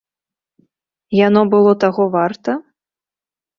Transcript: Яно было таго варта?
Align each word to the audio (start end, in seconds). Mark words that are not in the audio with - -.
Яно 1.27 1.41
было 1.53 1.71
таго 1.85 2.03
варта? 2.19 2.51